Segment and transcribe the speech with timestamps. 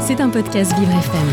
[0.00, 1.28] C'est un podcast Vivre FM.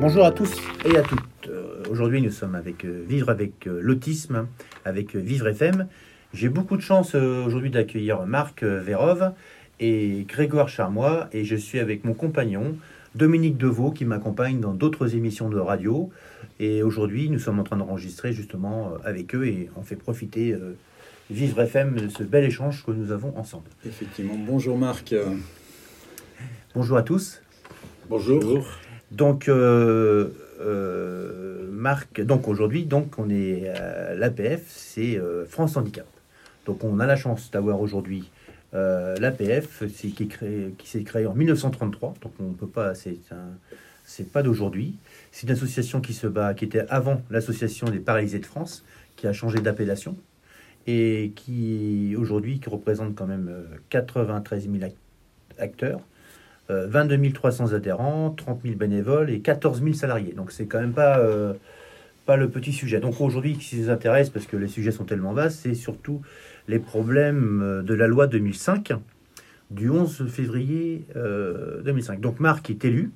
[0.00, 0.50] Bonjour à tous
[0.84, 1.20] et à toutes.
[1.48, 4.46] Euh, Aujourd'hui, nous sommes avec euh, Vivre avec euh, l'autisme,
[4.86, 5.88] avec Vivre FM.
[6.32, 9.32] J'ai beaucoup de chance aujourd'hui d'accueillir Marc euh, Vérov
[9.78, 12.76] et Grégoire Charmois, et je suis avec mon compagnon
[13.14, 16.08] Dominique Deveau qui m'accompagne dans d'autres émissions de radio.
[16.60, 20.56] Et aujourd'hui, nous sommes en train d'enregistrer justement avec eux et on fait profiter
[21.32, 23.64] Vivre FM ce bel échange que nous avons ensemble.
[23.86, 24.34] Effectivement.
[24.36, 25.14] Bonjour Marc.
[26.74, 27.40] Bonjour à tous.
[28.10, 28.66] Bonjour.
[29.10, 30.28] Donc, euh,
[30.60, 36.06] euh, Marc, donc aujourd'hui, donc on est à l'APF, c'est euh, France Handicap.
[36.66, 38.30] Donc, on a la chance d'avoir aujourd'hui
[38.74, 42.14] euh, l'APF, c'est qui, créé- s'est créé en 1933.
[42.20, 43.56] Donc, on peut pas, c'est un,
[44.04, 44.96] c'est pas d'aujourd'hui.
[45.30, 48.84] C'est une association qui se bat, qui était avant l'association des paralysés de France,
[49.16, 50.14] qui a changé d'appellation
[50.86, 54.96] et qui aujourd'hui représente quand même euh, 93 000 act-
[55.58, 56.00] acteurs.
[56.70, 60.32] Euh, 22 300 adhérents, 30 000 bénévoles et 14 000 salariés.
[60.32, 61.54] Donc c'est quand même pas, euh,
[62.24, 63.00] pas le petit sujet.
[63.00, 66.22] Donc aujourd'hui, qui nous intéresse, parce que les sujets sont tellement vastes, c'est surtout
[66.68, 68.92] les problèmes euh, de la loi 2005
[69.70, 72.20] du 11 février euh, 2005.
[72.20, 73.10] Donc Marc est élu.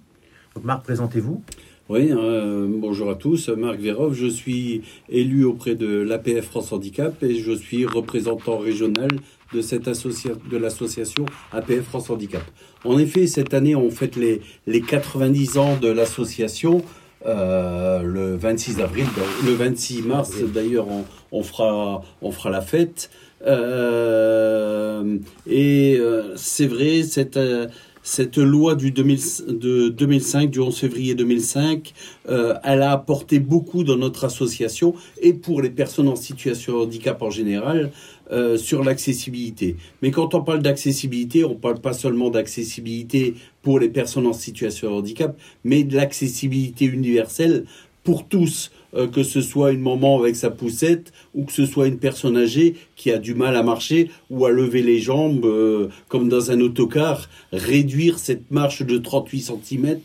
[0.55, 1.43] Donc Marc, présentez-vous.
[1.89, 3.48] Oui, euh, bonjour à tous.
[3.48, 9.09] Marc Vérov, je suis élu auprès de l'APF France Handicap et je suis représentant régional
[9.53, 12.43] de, cette associa de l'association APF France Handicap.
[12.84, 16.83] En effet, cette année, on fête les, les 90 ans de l'association.
[17.25, 19.06] euh, le 26 avril,
[19.45, 23.11] le 26 mars d'ailleurs, on, on fera, on fera la fête.
[23.47, 27.67] Euh, et euh, c'est vrai, cette, euh,
[28.07, 29.19] cette loi du 2000
[29.49, 31.93] de 2005, du 11 février 2005,
[32.29, 36.79] euh, elle a apporté beaucoup dans notre association et pour les personnes en situation de
[36.84, 37.91] handicap en général
[38.31, 39.75] euh, sur l'accessibilité.
[40.03, 44.89] Mais quand on parle d'accessibilité, on parle pas seulement d'accessibilité pour les personnes en situation
[44.89, 47.65] de handicap, mais de l'accessibilité universelle
[48.05, 51.87] pour tous, euh, que ce soit une maman avec sa poussette ou que ce soit
[51.87, 55.89] une personne âgée qui a du mal à marcher ou à lever les jambes euh,
[56.09, 59.99] comme dans un autocar, réduire cette marche de 38 cm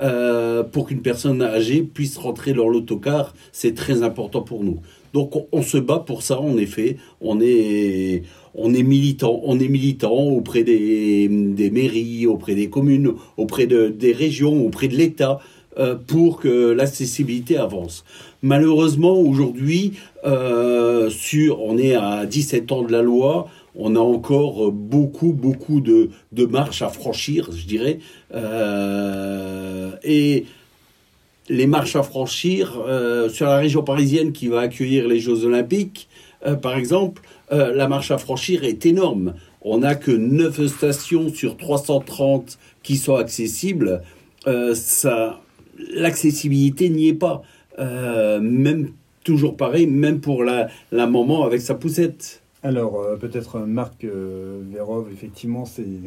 [0.00, 4.80] euh, pour qu'une personne âgée puisse rentrer dans l'autocar, c'est très important pour nous.
[5.12, 8.22] Donc on, se bat pour ça en effet, on est
[8.54, 11.28] on est militant, on est militant auprès des,
[11.72, 15.40] mairies, auprès des communes, auprès de, des régions, auprès de l'État
[16.06, 18.04] pour que l'accessibilité avance.
[18.42, 19.92] Malheureusement, aujourd'hui,
[20.24, 21.10] euh,
[21.58, 26.10] on est à 17 ans de la loi, on a encore beaucoup, beaucoup de,
[26.46, 27.98] marches à franchir, je dirais.
[28.34, 30.44] Euh, et
[31.48, 36.08] les marches à franchir euh, sur la région parisienne qui va accueillir les Jeux Olympiques,
[36.46, 39.34] euh, par exemple, euh, la marche à franchir est énorme.
[39.62, 44.02] On n'a que 9 stations sur 330 qui sont accessibles.
[44.46, 45.40] Euh, ça,
[45.92, 47.42] l'accessibilité n'y est pas.
[47.78, 48.90] Euh, même
[49.24, 52.42] toujours pareil, même pour la, maman avec sa poussette.
[52.62, 55.64] Alors euh, peut-être euh, Marc euh, Vérov, effectivement,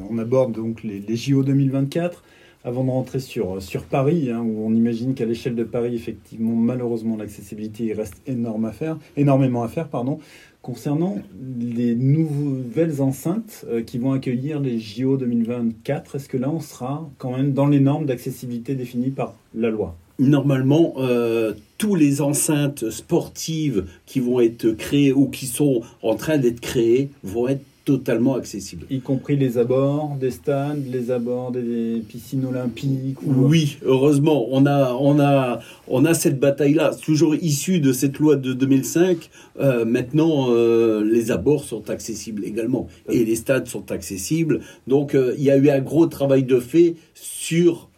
[0.09, 2.23] on aborde donc les JO 2024
[2.63, 6.55] avant de rentrer sur, sur Paris, hein, où on imagine qu'à l'échelle de Paris, effectivement,
[6.55, 10.19] malheureusement, l'accessibilité il reste énorme à faire, énormément à faire, pardon.
[10.61, 11.17] Concernant
[11.59, 17.09] les nouvelles enceintes euh, qui vont accueillir les JO 2024, est-ce que là on sera
[17.17, 19.97] quand même dans les normes d'accessibilité définies par la loi?
[20.19, 26.37] Normalement, euh, tous les enceintes sportives qui vont être créées ou qui sont en train
[26.37, 28.85] d'être créées vont être totalement accessibles.
[28.89, 33.33] Y compris les abords des stades, les abords des piscines olympiques ou...
[33.45, 38.35] Oui, heureusement, on a, on a, on a cette bataille-là, toujours issue de cette loi
[38.35, 39.29] de 2005.
[39.59, 44.61] Euh, maintenant, euh, les abords sont accessibles également et les stades sont accessibles.
[44.87, 47.89] Donc, euh, il y a eu un gros travail de fait sur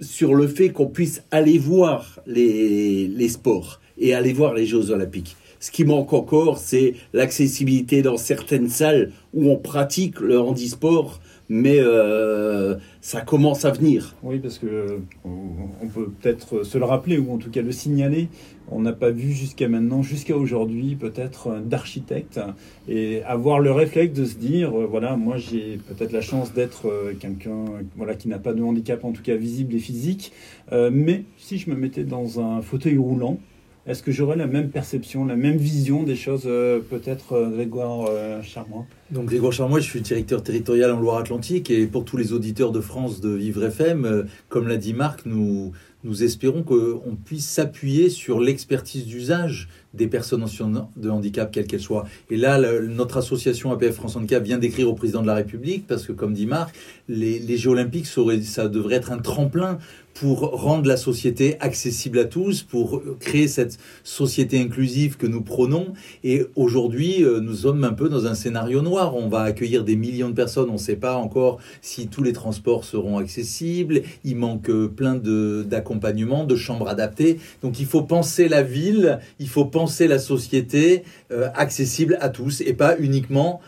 [0.00, 4.90] sur le fait qu'on puisse aller voir les, les sports et aller voir les Jeux
[4.90, 5.36] Olympiques.
[5.64, 11.78] Ce qui manque encore, c'est l'accessibilité dans certaines salles où on pratique le handisport, mais
[11.78, 14.14] euh, ça commence à venir.
[14.22, 17.72] Oui, parce que euh, on peut peut-être se le rappeler ou en tout cas le
[17.72, 18.28] signaler.
[18.70, 22.38] On n'a pas vu jusqu'à maintenant, jusqu'à aujourd'hui, peut-être euh, d'architecte
[22.86, 27.64] et avoir le réflexe de se dire, voilà, moi j'ai peut-être la chance d'être quelqu'un,
[27.96, 30.30] voilà, qui n'a pas de handicap en tout cas visible et physique,
[30.70, 33.38] mais si je me mettais dans un fauteuil roulant,
[33.86, 38.06] est-ce que j'aurais la même perception, la même vision des choses, euh, peut-être euh, Grégoire
[38.08, 42.32] euh, Charmois Donc Grégoire Charmois, je suis directeur territorial en Loire-Atlantique et pour tous les
[42.32, 45.72] auditeurs de France de Vivre FM, comme l'a dit Marc, nous,
[46.02, 51.66] nous espérons qu'on puisse s'appuyer sur l'expertise d'usage des personnes en situation de handicap, quelles
[51.66, 52.04] qu'elles soient.
[52.30, 56.06] Et là, notre association APF France Handicap vient d'écrire au président de la République, parce
[56.06, 56.74] que comme dit Marc,
[57.08, 59.78] les, les Jeux Olympiques, ça, devrait être un tremplin
[60.14, 65.92] pour rendre la société accessible à tous, pour créer cette société inclusive que nous prônons.
[66.22, 69.16] Et aujourd'hui, euh, nous sommes un peu dans un scénario noir.
[69.16, 70.70] On va accueillir des millions de personnes.
[70.70, 74.02] On ne sait pas encore si tous les transports seront accessibles.
[74.22, 77.38] Il manque euh, plein de- d'accompagnement, de, chambres adaptées.
[77.62, 79.64] Donc il faut penser la ville, il faut
[80.08, 83.60] la société euh, accessible à tous et pas uniquement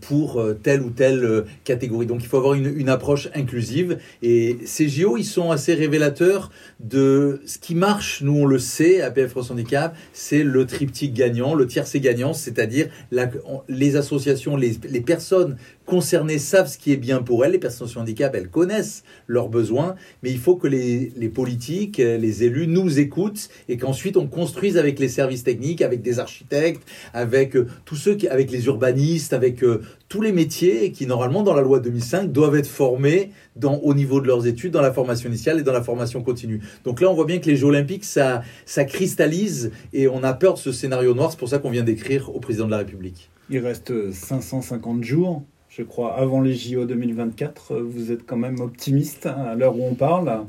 [0.00, 2.06] pour euh, telle ou telle euh, catégorie.
[2.06, 3.98] Donc il faut avoir une, approche inclusive.
[4.22, 6.50] Et ces JO, ils sont assez révélateurs
[6.80, 8.22] de ce qui marche.
[8.22, 12.32] Nous, on le sait, à PF France Handicap, c'est le triptyque gagnant, le tiercé gagnant,
[12.32, 12.88] c'est-à-dire
[13.68, 15.56] les associations, les, personnes
[15.86, 17.52] concernées savent ce qui est bien pour elles.
[17.52, 22.00] Les personnes de handicap, elles connaissent leurs besoins, mais il faut que les, les politiques,
[22.00, 26.18] euh, les élus nous écoutent et qu'ensuite on construise avec les services techniques, avec des
[26.18, 26.82] architectes,
[27.14, 31.42] avec euh, tous ceux qui, avec les urbanistes, avec euh, tous les métiers qui normalement
[31.42, 34.92] dans la loi 2005 doivent être formés dans, au niveau de leurs études, dans la
[34.92, 36.60] formation initiale et dans la formation continue.
[36.84, 40.32] Donc là, on voit bien que les Jeux Olympiques, ça, ça cristallise et on a
[40.32, 41.30] peur de ce scénario noir.
[41.30, 43.30] C'est pour ça qu'on vient d'écrire au président de la République.
[43.50, 47.76] Il reste 550 jours, je crois, avant les JO 2024.
[47.80, 50.44] Vous êtes quand même optimiste à l'heure où on parle?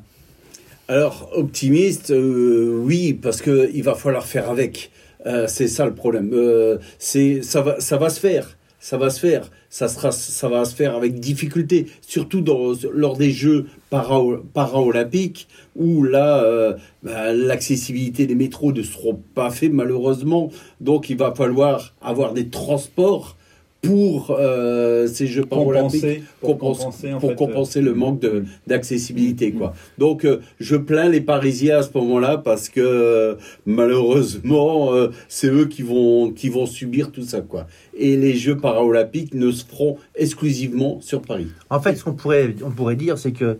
[0.89, 4.89] Alors, optimiste, euh, oui, parce que il va falloir faire avec.
[5.27, 6.31] Euh, c'est ça le problème.
[6.33, 8.57] Euh, c'est ça va, ça va se faire.
[8.79, 9.49] Ça va se faire.
[9.69, 14.19] Ça sera, ça va se faire avec difficulté, surtout dans, lors des Jeux para,
[14.53, 20.49] para-olympiques où là, euh, bah, l'accessibilité des métros ne seront pas faits malheureusement.
[20.81, 23.37] Donc, il va falloir avoir des transports
[23.81, 27.93] pour euh, ces Jeux para-olympiques Compenser, pour compense- compenser, en pour fait, compenser euh, le
[27.93, 29.73] manque de- d'accessibilité quoi.
[29.97, 33.35] Donc euh, je plains les Parisiens à ce moment-là parce que euh,
[33.65, 37.67] malheureusement euh, c'est eux qui vont qui vont subir tout ça quoi.
[37.97, 41.47] Et les Jeux paralympiques ne se feront exclusivement sur Paris.
[41.69, 43.57] En fait, ce qu'on pourrait, on pourrait dire, c'est que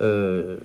[0.00, 0.56] euh,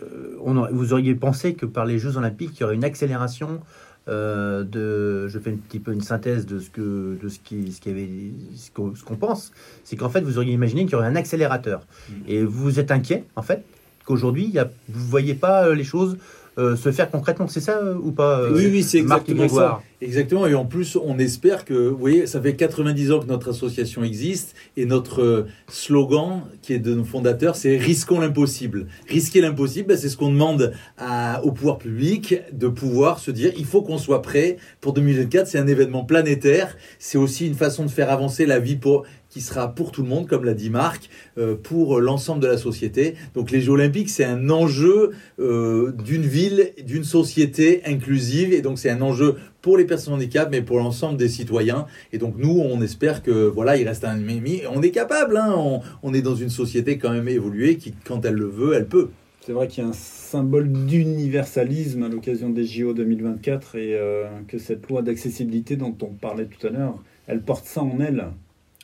[0.44, 3.60] on aurait- vous auriez pensé que par les Jeux Olympiques, il y aurait une accélération
[4.08, 5.28] euh, de.
[5.28, 7.90] Je fais un petit peu une synthèse de ce que, de ce qui, ce qui
[7.90, 8.10] avait,
[8.56, 9.52] ce qu'on pense.
[9.84, 11.86] C'est qu'en fait, vous auriez imaginé qu'il y aurait un accélérateur.
[12.28, 13.64] Et vous êtes inquiet, en fait,
[14.06, 14.56] qu'aujourd'hui,
[14.90, 16.18] vous voyez pas euh, les choses
[16.58, 17.48] euh, se faire concrètement.
[17.48, 19.82] C'est ça euh, ou pas euh, oui oui c'est exactement ça.
[20.00, 23.50] Exactement, et en plus, on espère que, vous voyez, ça fait 90 ans que notre
[23.50, 28.86] association existe, et notre slogan, qui est de nos fondateurs, c'est Risquons l'impossible.
[29.10, 33.52] Risquer l'impossible, ben, c'est ce qu'on demande à- au pouvoir public, de pouvoir se dire,
[33.58, 37.84] il faut qu'on soit prêt pour 2024, c'est un événement planétaire, c'est aussi une façon
[37.84, 40.70] de faire avancer la vie pour qui sera pour tout le monde, comme l'a dit
[40.70, 43.16] Marc, euh, pour l'ensemble de la société.
[43.34, 48.80] Donc les Jeux Olympiques, c'est un enjeu euh, d'une ville, d'une société inclusive, et donc
[48.80, 51.88] c'est un enjeu pour les personnes handicapées, mais pour l'ensemble des citoyens.
[52.14, 54.62] Et donc nous, on espère que voilà, il reste un mimi.
[54.74, 58.24] On est capable, hein, on, on est dans une société quand même évoluée qui, quand
[58.26, 59.10] elle le veut, elle peut.
[59.48, 64.26] C'est vrai qu'il y a un symbole d'universalisme à l'occasion des JO 2024 et euh,
[64.46, 68.26] que cette loi d'accessibilité dont on parlait tout à l'heure, elle porte ça en elle.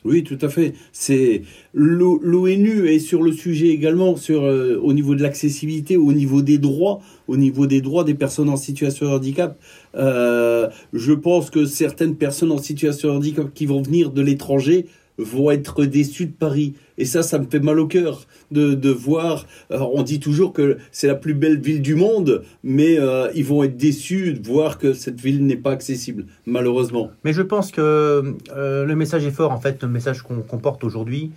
[0.04, 0.74] Oui, tout à fait.
[0.92, 1.42] C'est
[1.72, 6.42] l'O- l'ONU est sur le sujet également sur euh, au niveau de l'accessibilité, au niveau
[6.42, 9.58] des droits, au niveau des droits des personnes en situation de handicap.
[9.94, 14.84] Euh, je pense que certaines personnes en situation de handicap qui vont venir de l'étranger
[15.18, 16.74] vont être déçues de Paris.
[16.98, 19.46] Et ça, ça me fait mal au cœur de, voir.
[19.70, 23.44] Alors, on dit toujours que c'est la plus belle ville du monde, mais euh, ils
[23.44, 27.10] vont être déçus de voir que cette ville n'est pas accessible, malheureusement.
[27.24, 30.58] Mais je pense que euh, le message est fort, en fait, le message qu'on qu'on
[30.58, 31.30] porte aujourd'hui.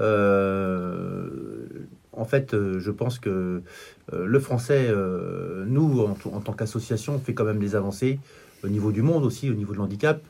[0.00, 1.28] Euh,
[2.12, 3.62] en fait, euh, je pense que
[4.12, 8.18] euh, le français, euh, nous, en, en tant qu'association, fait quand même des avancées
[8.64, 10.22] au niveau du monde aussi, au niveau de l'handicap.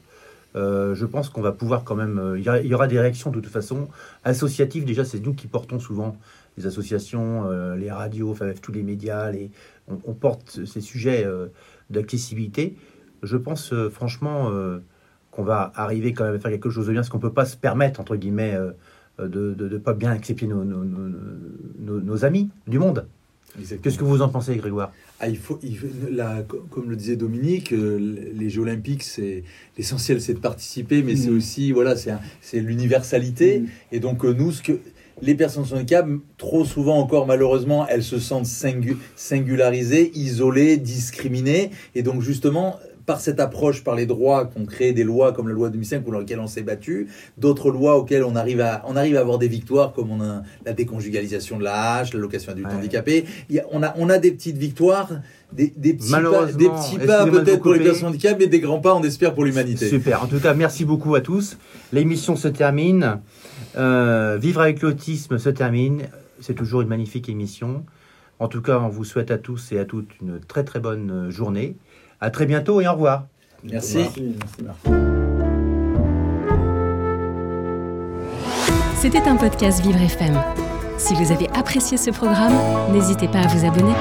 [0.54, 2.18] Euh, je pense qu'on va pouvoir quand même.
[2.18, 3.88] euh, Il y, aura des réactions de toute façon
[4.24, 4.84] associatives.
[4.84, 6.16] Déjà, c'est nous qui portons souvent
[6.58, 9.30] les associations, euh, les radios, enfin tous les médias.
[9.30, 9.50] Les,
[9.88, 11.46] on, on porte ces sujets euh,
[11.90, 12.76] d'accessibilité.
[13.22, 14.50] Je pense franchement
[15.30, 17.44] qu'on va arriver quand même à faire quelque chose de bien, parce qu'on peut pas
[17.44, 18.58] se permettre entre guillemets
[19.20, 21.08] de ne pas bien accepter nos, nos, nos,
[21.78, 23.06] nos- nos amis du monde.
[23.80, 24.90] Qu'est-ce que vous en pensez, Grégoire?
[25.24, 27.96] Ah, il faut, il faut- la- comme le disait Dominique, euh,
[28.34, 29.44] les Jeux Olympiques, c'est
[29.78, 31.36] l'essentiel, c'est de participer, mais c'est Mhm.
[31.36, 33.60] aussi, voilà, c'est un- c'est l'universalité.
[33.60, 33.68] Mhm.
[33.92, 34.72] Et donc euh, nous, ce que
[35.20, 41.70] les personnes sans handicap, trop souvent encore malheureusement, elles se sentent singu- singularisées, isolées, discriminées.
[41.94, 45.54] Et donc justement, par cette approche, par les droits, qu'on crée des lois comme la
[45.54, 49.16] loi 2005 pour laquelle on s'est battu, d'autres lois auxquelles on arrive à, on arrive
[49.16, 52.74] à avoir des victoires comme on a la déconjugalisation de la hache, l'allocation adulte Ouais.
[52.74, 53.24] handicapé.
[53.50, 55.10] Il y a- on, a, on a des petites victoires,
[55.52, 58.60] des, des petits pas, Malheureusement, des petits pas peut-être pour les personnes handicapées, mais des
[58.60, 59.88] grands pas, on espère, pour l'humanité.
[59.88, 60.22] Super.
[60.22, 61.58] En tout cas, merci beaucoup à tous.
[61.92, 63.18] L'émission se termine.
[63.76, 66.02] Euh, Vivre avec l'autisme se termine.
[66.40, 67.84] C'est toujours une magnifique émission.
[68.38, 71.10] En tout cas, on vous souhaite à tous et à toutes une très très bonne
[71.10, 71.76] euh, journée.
[72.22, 73.24] À très bientôt et au revoir.
[73.64, 73.96] Merci.
[73.96, 74.78] Merci, merci Marc.
[78.96, 80.40] C'était un podcast Vivre FM.
[80.98, 82.54] Si vous avez apprécié ce programme,
[82.92, 83.94] n'hésitez pas à vous abonner.